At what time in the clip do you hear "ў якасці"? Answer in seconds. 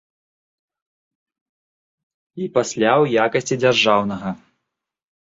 2.93-3.55